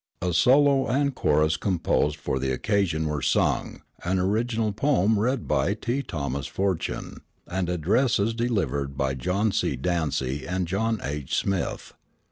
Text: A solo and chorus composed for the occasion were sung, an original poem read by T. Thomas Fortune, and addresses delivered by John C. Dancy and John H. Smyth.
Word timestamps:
A 0.23 0.33
solo 0.33 0.87
and 0.87 1.13
chorus 1.13 1.57
composed 1.57 2.15
for 2.15 2.39
the 2.39 2.49
occasion 2.51 3.05
were 3.05 3.21
sung, 3.21 3.83
an 4.03 4.17
original 4.17 4.73
poem 4.73 5.19
read 5.19 5.47
by 5.47 5.75
T. 5.75 6.01
Thomas 6.01 6.47
Fortune, 6.47 7.17
and 7.47 7.69
addresses 7.69 8.33
delivered 8.33 8.97
by 8.97 9.13
John 9.13 9.51
C. 9.51 9.75
Dancy 9.75 10.47
and 10.47 10.67
John 10.67 10.99
H. 11.03 11.35
Smyth. 11.35 11.93